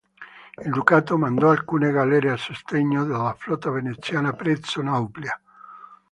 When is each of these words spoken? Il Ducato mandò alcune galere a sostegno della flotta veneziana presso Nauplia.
Il 0.57 0.71
Ducato 0.71 1.15
mandò 1.15 1.51
alcune 1.51 1.91
galere 1.91 2.31
a 2.31 2.35
sostegno 2.35 3.05
della 3.05 3.35
flotta 3.37 3.69
veneziana 3.69 4.33
presso 4.33 4.81
Nauplia. 4.81 5.39